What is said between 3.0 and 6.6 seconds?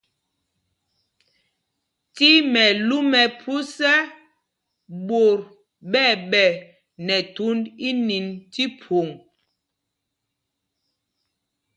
mɛ phus ɛ, ɓot ɓɛ̂ ɓɛ